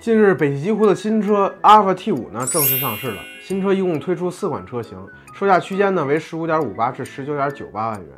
[0.00, 3.18] 近日，北汽极狐的新车阿尔法 T 五呢正式上市了。
[3.40, 4.98] 新车一共推出四款车型，
[5.32, 8.08] 售价区间呢为十五点五八至十九点九八万元。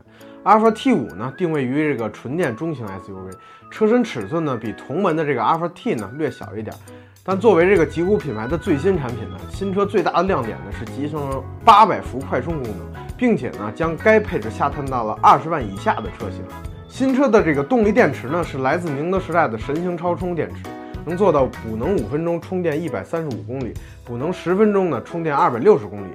[0.44, 3.32] 阿尔法 T 五呢定位于这个纯电中型 SUV，
[3.70, 6.74] 车身尺寸呢比同门的这个阿尔法 T 呢略小一点。
[7.22, 16.40] 但作为这个极狐品牌的最新产品呢，新车最大的亮点呢是集成了八百伏快充功能，并且呢将该配置下探到了二十万以下的车型。
[16.88, 20.62] 新车的这个动力电池呢是来自宁德时代的神行超充电池。
[21.04, 23.74] 能做到补能五分钟充电一百三十五公里，
[24.04, 26.08] 补能十分钟呢充电二百六十公里。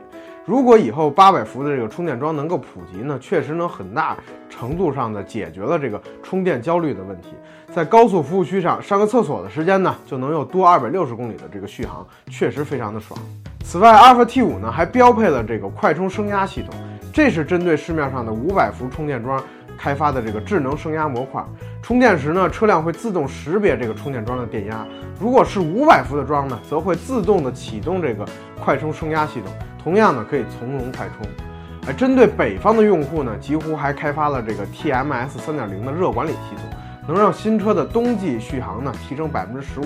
[0.45, 4.17] 如果以后八百伏的这个充电桩能够普及呢，确实能很大
[4.49, 7.29] 程度上的解决了这个充电焦虑的问题。
[7.71, 13.19] 在高速服务区上上个厕所的时间呢，就能有多二百六十公里的这个续航，确实非常的爽。
[13.63, 16.73] 此外，阿尔法 T 五呢还标配了这个快充升压系统，
[17.13, 19.39] 这是针对市面上的五百伏充电桩。
[19.79, 21.41] 开发的这个智能升压模块，
[21.81, 24.85] 充电时呢，车辆会自动识别这个充电桩的电压。
[25.17, 28.27] 如果是五百伏的桩呢，则会自动的启动这个
[28.59, 31.25] 快充升压系统，同样呢可以从容快充。
[31.87, 36.65] 哎，针对北方的用户呢，几乎还开发了这个 TMS 三点零的热管理系统，
[37.07, 39.85] 能让新车的冬季续航呢提升百分之十五。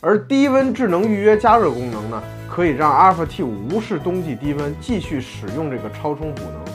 [0.00, 2.20] 而低温智能预约加热功能呢，
[2.50, 6.71] 可以让阿尔法 T 五无视冬季低温，继续使用这个超充补能。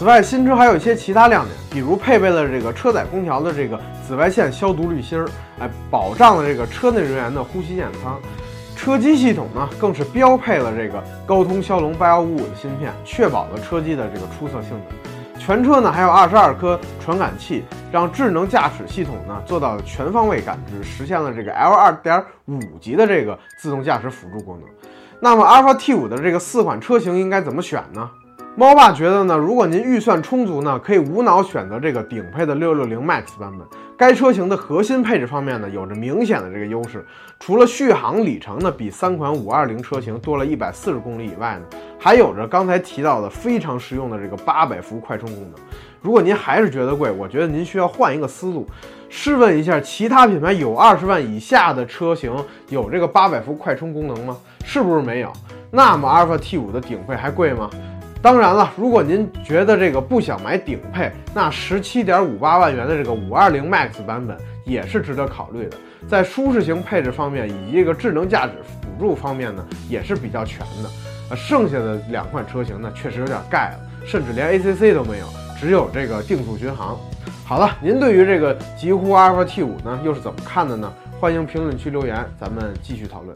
[0.00, 8.18] 此外，新车还有一些其他亮点，比如配备了这个车载空调的这个紫外线消毒滤芯儿，哎，保障了这个车内人员的呼吸健康。
[8.74, 15.38] 车机系统呢，更是标配了这个高通骁龙八幺五五的芯片，确保了车机的这个出色性能。
[15.38, 24.68] 全车呢还有二十二颗传感器，让智能驾驶系统呢做到了全方位感知，实现了这个 L 二点五级的这个自动驾驶辅助功能。
[25.20, 28.10] 那么，阿尔法 T 五的这个四款车型应该怎么选呢？
[28.56, 33.60] 猫爸觉得呢，如果您预算充足呢，可以无脑选择这个顶配的六六零 Max 版本。
[33.96, 37.06] 该车型的核心配置方面呢，有着明显的这个优势。
[37.38, 45.52] 除了续航里程呢比三款五二零车型多了一百四十公里以外呢，还有着刚才提到的非常实用的这个八百伏快充功能。
[46.02, 48.66] 如果您还是觉得贵，我觉得您需要换一个思路。
[49.08, 52.34] 试问一下，其他品牌有二十万以下的车型
[52.68, 54.36] 有这个八百伏快充功能吗？
[54.64, 55.32] 是不是没有？
[55.70, 57.70] 那么阿尔法 T 五的顶配还贵吗？
[58.22, 65.76] 当然了，如果您觉得这个不想买顶配，那十七点五八万元的这个五二零 Max 版本也是值得考虑的。
[66.06, 70.90] 在舒适型配置方面以及这个智能驾驶辅助方面呢，也是比较全的。
[71.30, 75.26] 呃，剩下的两款车型呢，确实有点盖了，甚至连 ACC 都没有，
[75.58, 76.98] 只有这个定速巡航。
[77.46, 80.92] 好了，您对于这个极狐阿尔法 T 五呢，又是怎么看的呢？
[81.18, 83.34] 欢迎评论区留言，咱们继续讨论。